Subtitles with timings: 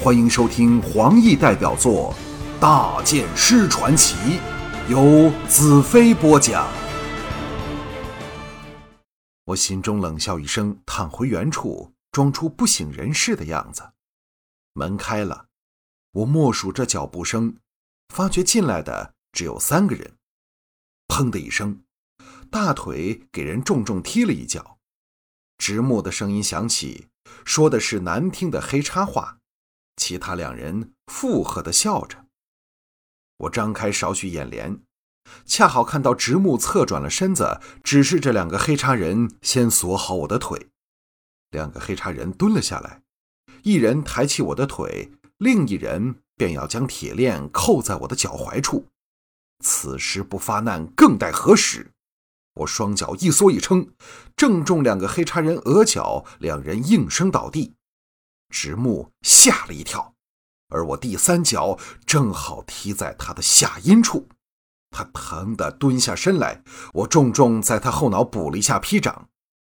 [0.00, 2.14] 欢迎收听黄奕代表作
[2.60, 4.14] 《大剑师传奇》，
[4.88, 6.68] 由子飞播讲。
[9.46, 13.90] 我心中冷笑一声，躺回原处，装出不省人事的样子。
[14.74, 15.46] 门开了，
[16.12, 17.56] 我默数着脚步声，
[18.14, 20.12] 发觉进来的只有三个人。
[21.08, 21.82] 砰的一声，
[22.48, 24.78] 大腿给人重重踢了一脚。
[25.58, 27.08] 直木的声音响起，
[27.44, 29.38] 说的是难听的黑叉话。
[29.98, 32.24] 其他两人附和的笑着。
[33.36, 34.80] 我张开少许眼帘，
[35.44, 40.68] 恰好看到直木侧转了身子，指示这两个黑叉人先锁好我的腿。
[41.50, 43.02] 两个黑叉人蹲了下来，
[43.62, 48.86] 一人抬起我的腿，另一人便要将铁链扣在我的脚踝处。
[49.64, 51.90] 此时不发难，更待何时？
[52.54, 53.92] 我双脚一缩一撑，
[54.36, 57.74] 正中两个黑叉人额角，两人应声倒地。
[58.48, 60.14] 直木吓了一跳，
[60.68, 64.28] 而我第三脚正好踢在他的下阴处，
[64.90, 66.62] 他疼得蹲下身来。
[66.94, 69.28] 我重重在他后脑补了一下劈掌，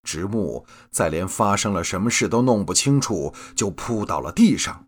[0.04, 4.88] 直木再连发生了什么事都弄不清楚，就扑倒了地上。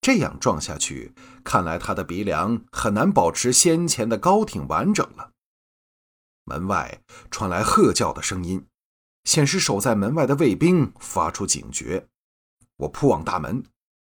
[0.00, 5.32] 这样撞下去，看来他的鼻梁很难保持先前的高挺完整了。
[6.44, 8.66] 门外传来喝叫的声音，
[9.24, 12.06] 显示守在门外的卫兵发出警觉。
[12.78, 13.64] 我扑往大门，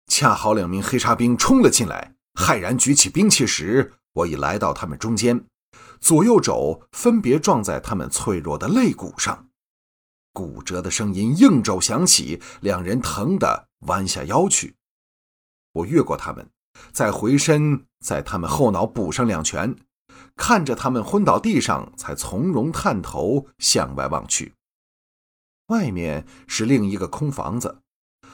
[0.06, 5.44] 恰好两名黑叉兵冲了进来，骇然举起兵器时，我已来到他们中间，
[6.00, 9.48] 左右肘分别撞在他们脆弱的肋骨上，
[10.32, 14.74] 骨折的声音应肘响起，两人疼得弯下腰去。
[15.72, 16.50] 我越过他们，
[16.92, 19.76] 再回身在他们后脑补上两拳，
[20.34, 24.54] 看着他们昏倒地上，才从容探头向外望去。
[25.68, 27.82] 外面是另一个空房子，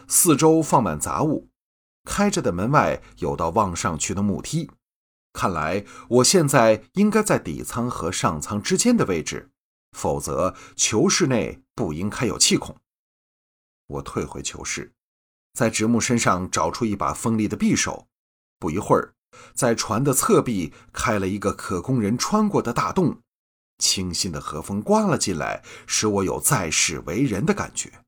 [0.09, 1.49] 四周放满杂物，
[2.05, 4.71] 开着的门外有道望上去的木梯。
[5.33, 9.51] 看来我现在应该在底舱和上舱之间的位置，
[9.97, 12.77] 否则囚室内不应该有气孔。
[13.87, 14.93] 我退回囚室。
[15.55, 18.07] 在直木身上找出一把锋利的匕首，
[18.59, 19.13] 不一会儿，
[19.55, 23.21] 在船的侧壁开了一个可供人穿过的大洞，
[23.77, 28.02] 清新的和风刮了进来，使我有在世为人的感觉。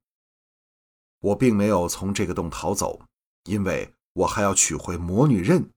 [1.25, 3.01] 我并没有从这个洞逃走，
[3.45, 5.67] 因为我还要取回魔女刃。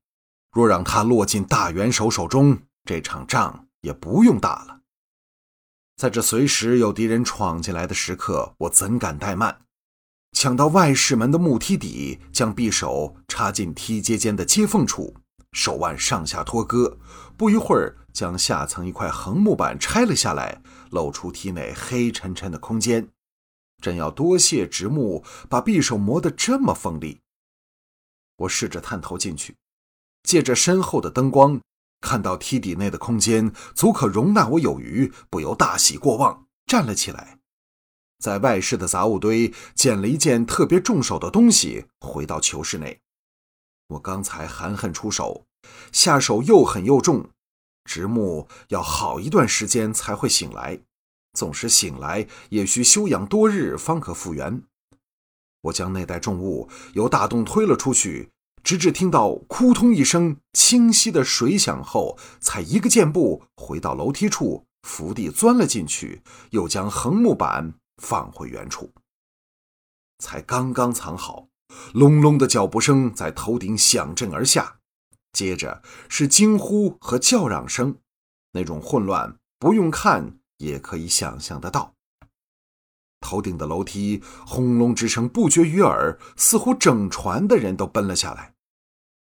[0.53, 4.81] 若让它落进大元首手中，这场仗也不用打了。
[5.97, 9.63] 在这随时有敌人闯进来的时刻，我怎敢怠慢？
[10.33, 15.15] 抢到外室门的木梯底，将匕首插进梯阶间的接缝处，
[15.53, 16.99] 手腕上下脱割。
[17.39, 20.61] 不一会儿，将下层一块横木板拆了下来，
[20.91, 23.09] 露出梯内黑沉沉的空间。
[23.81, 27.21] 真要多谢直木把匕首磨得这么锋利。
[28.37, 29.57] 我试着探头进去，
[30.23, 31.61] 借着身后的灯光，
[32.01, 37.39] 看到梯底内的空间足可容纳我有余，不由大喜过望，站了起来。
[38.19, 43.01] 在外室的杂物堆捡了一件特别重手的东西，回到囚室内。
[43.89, 45.47] 我刚才含恨出手，
[45.93, 47.31] 下手又狠又重，
[47.85, 50.81] 直木要好一段时间才会醒来。
[51.39, 54.61] 纵使醒来，也需休养多日方可复原。
[55.63, 58.31] 我将那袋重物由大洞推了出去，
[58.65, 67.75] 直至听到“扑通”一声清晰的水响后，才一个箭步回到楼梯处，伏地钻了进去，又将横木板。
[68.01, 68.93] 放回原处，
[70.21, 71.49] 才刚刚藏好，
[71.93, 74.79] 隆隆的脚步声在头顶响震而下，
[75.33, 77.97] 接着是惊呼和叫嚷声，
[78.53, 81.95] 那种混乱不用看也可以想象得到。
[83.21, 88.55] 头顶的楼梯轰隆之声不绝于耳，似乎整船的人都奔了下来。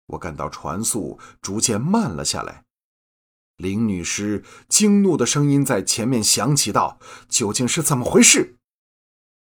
[0.07, 2.63] 我感到船速逐渐慢了下来。
[3.57, 6.99] 林女士惊怒的声音在前面响起道
[7.29, 8.55] ：“究竟是怎么回事？”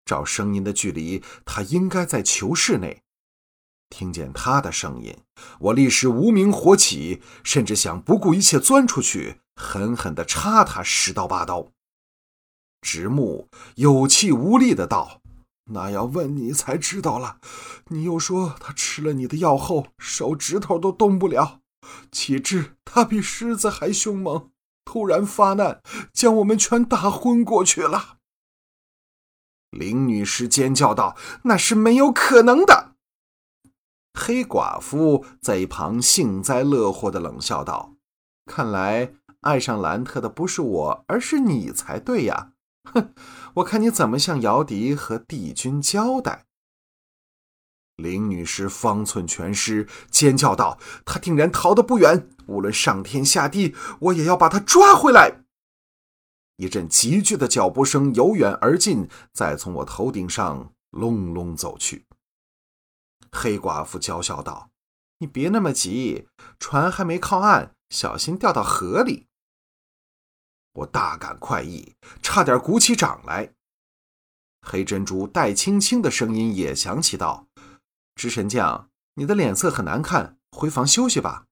[0.05, 3.03] 照声音的距离，他应该在囚室内。
[3.89, 5.17] 听见他的声音，
[5.59, 11.71] 我立时无名火起，甚至想不顾一切钻出去，狠狠地插他十刀八刀。
[12.81, 15.21] 直木有气无力的道
[15.71, 17.39] ：“那要问你才知道了。
[17.89, 21.61] 你又说他吃了你的药后，手指头都动不了，
[22.11, 24.51] 岂知他比狮子还凶猛，
[24.85, 25.81] 突然发难，
[26.13, 28.17] 将我们全打昏过去了。”
[29.71, 32.95] 林女士尖叫道：“那是没有可能的。”
[34.19, 37.93] 黑寡妇在一旁幸灾乐祸的冷笑道
[38.45, 42.53] ：“看来爱上兰特的不是我，而是你才对呀！
[42.93, 43.13] 哼，
[43.55, 46.45] 我看你怎么向姚笛和帝君交代。”
[47.97, 55.43] 林女士方寸全失，尖叫道：“她定然逃得不远，无论上天下地，我也要把她抓回来！”
[56.55, 62.05] 一阵急剧的脚步声由远而近，再从我头顶上隆隆走去。
[63.31, 64.69] 黑寡妇娇笑道
[65.19, 66.27] ：“你别那么急，
[66.59, 69.27] 船还没靠岸，小心掉到河里。”
[70.73, 73.53] 我大感快意，差点鼓起掌来。
[74.61, 77.47] 黑珍珠戴青青的声音也响起道。
[78.15, 81.45] 直神将，你的脸色很难看，回房休息吧。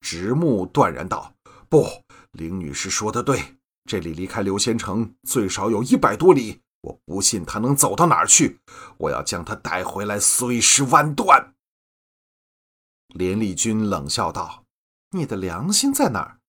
[0.00, 1.34] 直木断然道
[1.70, 8.60] ：“不，林女士说的对，这里离开刘仙城最少有一百多里，我不信他能走到哪儿去。
[8.98, 11.54] 我要将他带回来，碎尸万段。”
[13.14, 14.64] 连丽君冷笑道
[15.16, 16.40] ：“你的良心在哪儿？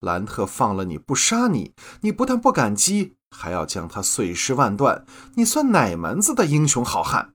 [0.00, 5.06] 兰特放了你不杀你，你不但不感激，还要将他碎尸万段，
[5.36, 7.34] 你算哪门子的英雄好汉？”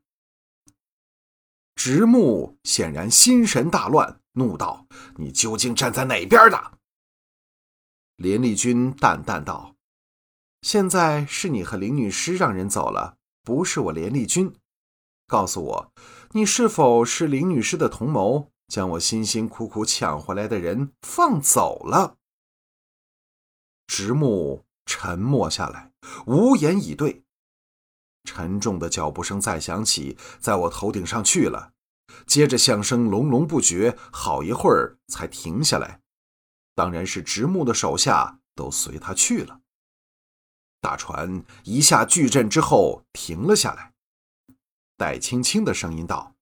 [1.75, 6.79] 直木显然心神大乱，怒道：“你究竟站在哪边的？”
[8.17, 9.75] 连丽君淡淡道
[10.63, 14.55] ：“现在是你和林女士让人走了，不是我连丽君。
[15.27, 15.91] 告诉我，
[16.31, 22.15] 你是否是林女士的同谋，将我辛辛苦苦抢回来的人放走了？”
[23.97, 25.93] 直木沉默下来，
[26.27, 27.23] 无言以对。
[28.25, 31.71] 沉重的脚步声再响起，在我头顶上去了。
[32.27, 36.01] 接着响声隆隆不绝，好一会儿才停下来。
[36.75, 39.61] 当然是直木的手下都随他去了。
[40.81, 43.93] 大船一下巨震之后停了下来。
[44.97, 46.35] 戴青青的声音道：“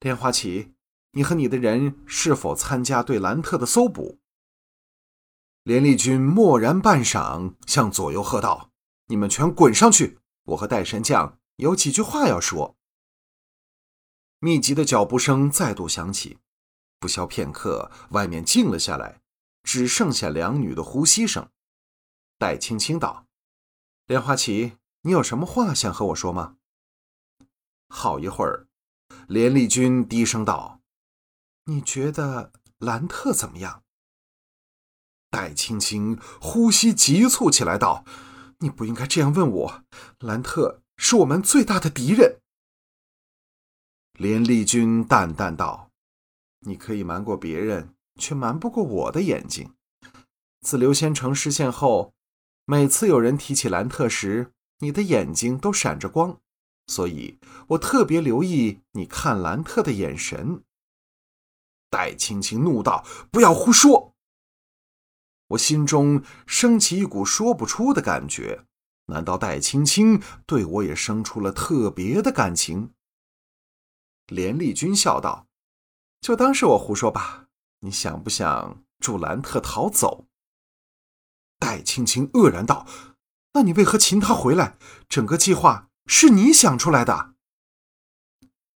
[0.00, 0.72] 莲花旗，
[1.12, 4.18] 你和你的人是否参加对兰特的搜捕？”
[5.62, 8.70] 连丽君默然半晌，向左右喝道
[9.08, 12.76] ：“你们全滚上去！”我和戴神将有几句话要说。
[14.38, 16.38] 密集的脚步声再度响起，
[16.98, 19.20] 不消片刻，外面静了下来，
[19.62, 21.50] 只剩下两女的呼吸声。
[22.38, 23.26] 戴青青道
[24.08, 26.56] ：“莲花旗，你有什么话想和我说吗？”
[27.88, 28.66] 好一会儿，
[29.28, 30.80] 连丽君低声道
[31.66, 33.84] ：“你觉得兰特怎么样？”
[35.30, 38.04] 戴青青呼吸急促起来，道。
[38.62, 39.84] 你不应该这样问我。
[40.18, 42.40] 兰特是我们最大的敌人。
[44.12, 45.90] 连丽君淡淡道
[46.66, 49.72] ：“你可以瞒过别人，却瞒不过我的眼睛。
[50.60, 52.12] 自刘仙成失陷后，
[52.66, 56.38] 每次有人提起兰特时，你的眼睛都闪着光，
[56.86, 57.38] 所以
[57.68, 60.62] 我特别留意你看兰特的眼神。”
[61.88, 64.14] 戴青青怒道：“不要胡说！”
[65.50, 68.64] 我心中升起一股说不出的感觉，
[69.06, 72.92] 难道戴青青对我也生出了特别的感情？
[74.26, 75.48] 连丽君笑道
[76.20, 77.48] ：“就当是我胡说吧。
[77.80, 80.26] 你想不想助兰特逃走？”
[81.58, 82.86] 戴青青愕然道
[83.54, 84.78] ：“那你为何擒他回来？
[85.08, 87.34] 整个计划是你想出来的？”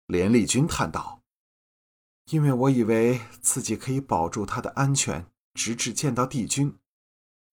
[0.07, 1.21] 连丽君叹道
[2.31, 6.77] ：“因为我以为自己可以保住他的安全。”直至见到帝君，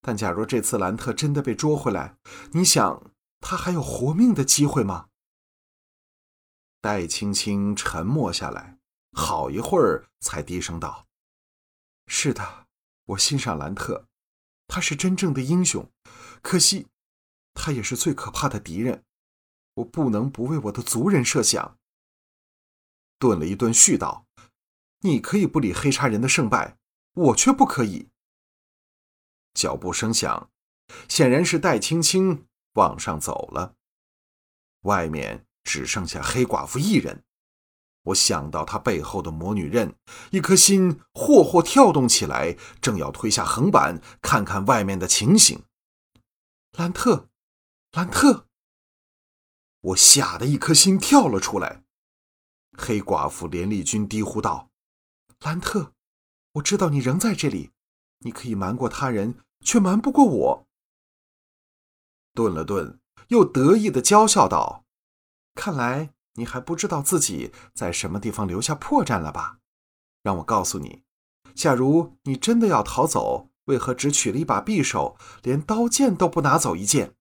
[0.01, 2.17] 但假如这次兰特真的被捉回来，
[2.53, 5.09] 你想他还有活命的机会吗？
[6.81, 8.79] 戴青青沉默下来，
[9.11, 11.07] 好一会儿才低声道
[12.07, 12.65] ：“是的，
[13.05, 14.07] 我欣赏兰特，
[14.67, 15.87] 他是真正的英雄。
[16.41, 16.87] 可惜，
[17.53, 19.03] 他也是最可怕的敌人。
[19.75, 21.77] 我不能不为我的族人设想。”
[23.19, 24.25] 顿了一顿，续道
[25.01, 26.79] ：“你可以不理黑叉人的胜败。”
[27.13, 28.09] 我却不可以。
[29.53, 30.49] 脚步声响，
[31.09, 33.75] 显然是戴青青往上走了。
[34.81, 37.23] 外面只剩下黑寡妇一人。
[38.05, 39.95] 我想到她背后的魔女刃，
[40.31, 45.63] 一颗心霍霍跳动起来，正要推下横板，看看外面的情形。
[46.71, 47.29] 兰特，
[47.91, 48.47] 兰特！
[49.81, 51.83] 我吓得一颗心跳了出来。
[52.77, 54.71] 黑寡妇连丽君低呼道
[55.41, 55.93] ：“兰特。”
[56.53, 57.71] 我知道你仍在这里，
[58.19, 60.67] 你可以瞒过他人，却瞒不过我。
[62.33, 64.85] 顿了顿，又得意的娇笑道
[65.55, 69.59] ：“看来你还不知道自己在什么地方留下破绽了吧？
[70.23, 71.03] 让我告诉你，
[71.55, 77.15] 假如你真的要逃走，为何只取了一把匕首，连刀剑都不拿走一件？”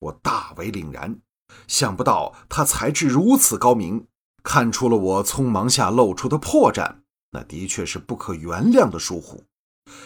[0.00, 1.20] 我大为凛然，
[1.66, 4.06] 想不到他才智如此高明，
[4.42, 7.02] 看出了我匆忙下露出的破绽。
[7.30, 9.44] 那的确是不可原谅的疏忽。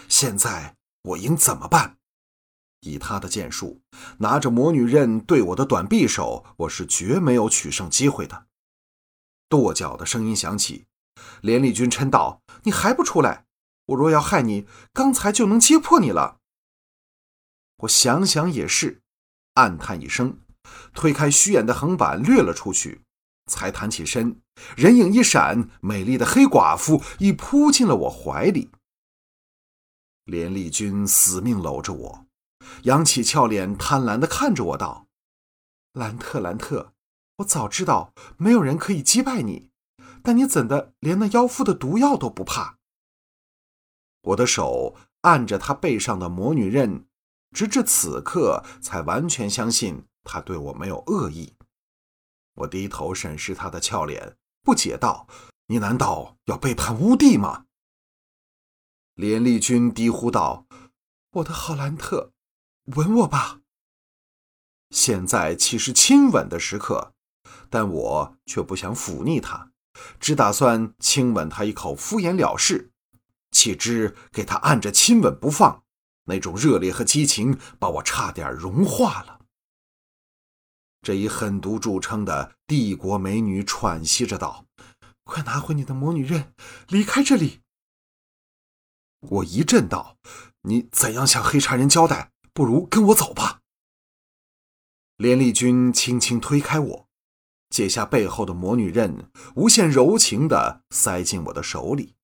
[0.08, 1.96] 现在我应怎么办？
[2.80, 3.80] 以他的剑术，
[4.18, 8.46] 拿着魔女刃对我的短匕首，我是绝没有取胜机会的。
[9.48, 10.86] 跺脚的声音响起。
[11.42, 13.44] 连丽君嗔道：“你还不出来？
[13.86, 16.38] 我若要害你，刚才就能揭破你了。”
[17.78, 19.02] 我想想也是，
[19.54, 20.38] 暗叹一声，
[20.94, 23.02] 推开虚掩的横板，掠了出去。
[23.52, 24.40] 才弹起身，
[24.76, 28.70] 人影一闪，美丽的黑寡妇已扑进了我怀里。
[30.24, 32.26] 连丽君死命搂着我，
[32.84, 35.06] 扬起俏脸，贪婪地看着我道
[35.92, 36.94] ：“兰特，兰特，
[37.36, 39.68] 我早知道没有人可以击败你，
[40.22, 42.78] 但你怎的连那妖妇的毒药都不怕？”
[44.22, 47.06] 我的手按着她背上的魔女刃。
[47.54, 51.52] 直至此刻，才完全相信他对我没有恶意。
[52.54, 55.26] 我低头审视他的俏脸，不解道
[55.68, 57.66] ：“你难道要背叛乌帝吗？”
[59.14, 60.66] 连丽君低呼道
[61.32, 62.32] ：“我的好兰特，
[62.96, 63.60] 吻我吧。”
[64.90, 67.14] 现在岂是亲吻的时刻？
[67.70, 69.72] 但我却不想抚逆他，
[70.20, 72.90] 只打算亲吻他一口，敷衍了事。
[73.50, 75.82] 岂知给他按着亲吻不放。
[76.24, 79.40] 那种热烈和激情把我差点融化了。
[81.02, 84.66] 这以狠毒著称的帝国美女喘息着道
[85.24, 86.54] ：“快拿回你的魔女刃，
[86.88, 87.60] 离开这里。”
[89.18, 90.16] 我一震道
[90.62, 92.30] ：“你怎样向黑茶人交代？
[92.52, 93.60] 不如跟我走吧。”
[95.18, 97.08] 连丽君轻轻推开我，
[97.70, 102.14] 解下背后的魔女刃，无限柔情地塞进我的手里。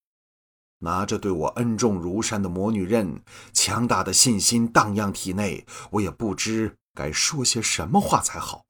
[0.81, 8.65] 拿着对我恩重如山的魔女刃，强大的信心荡漾体内，我也不知该说些什么话才好。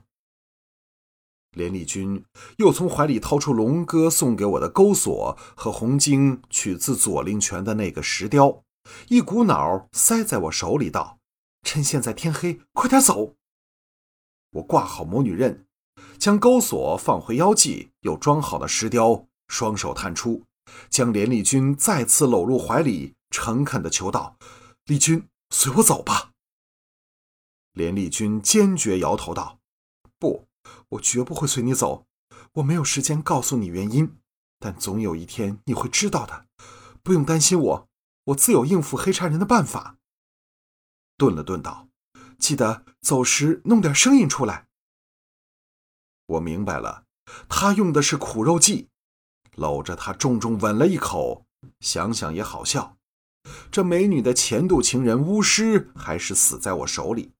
[1.59, 2.25] 连丽君
[2.59, 8.63] 又从怀里掏出龙哥送给我的钩索和红晶取自左灵泉的那个石雕，
[9.09, 11.19] 一股脑塞在我手里，道
[11.67, 13.35] ：“趁现在天黑，快点走。”
[14.53, 15.67] 我挂好魔女刃，
[16.17, 20.45] 将钩索放回腰际，又装好了石雕，双手探出。
[20.89, 24.37] 将连丽君再次搂入怀里，诚恳地求道
[24.87, 26.31] ：“丽君，随我走吧。”
[27.75, 29.59] 连丽君坚决摇头道
[30.21, 30.48] ：“不，
[30.91, 32.07] 我绝不会随你走。
[32.55, 34.17] 我没有时间告诉你原因，
[34.59, 36.47] 但总有一天你会知道的。
[37.03, 37.89] 不用担心我，
[38.25, 39.97] 我自有应付黑茶人的办法。”
[41.17, 41.89] 顿了顿道
[42.39, 44.67] ：“记得走时弄点声音出来。”
[46.27, 47.05] 我明白了，
[47.49, 48.89] 他用的是苦肉计。
[49.57, 51.45] 搂着她，重重吻了一口。
[51.81, 52.97] 想想也好笑，
[53.73, 57.33] 这美女的前度情人巫师还是死在我手里，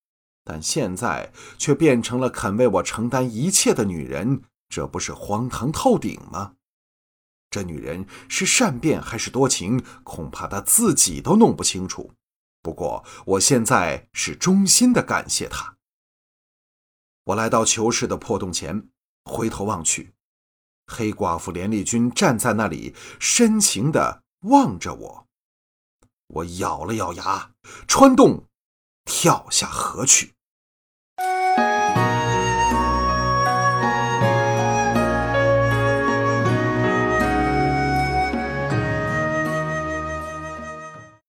[0.51, 6.55] 但现在却变成了肯为我承担一切的女人，这不是荒唐透顶吗？
[7.51, 12.13] 这女人是善变还是多情，恐怕她自己都弄不清楚。
[12.63, 15.77] 不过我现在是衷心的感谢她。
[17.25, 18.89] 我来到囚室的破洞前，
[19.25, 20.15] 回头望去。
[20.87, 25.27] 黑寡妇连丽君站在那里，深情地望着我。
[26.29, 27.53] 我咬了咬牙，
[27.87, 28.45] 穿洞，
[29.05, 30.38] 跳下河去。